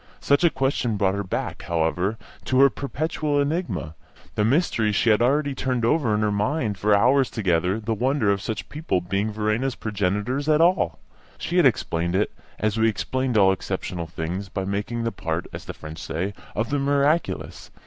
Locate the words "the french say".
15.65-16.33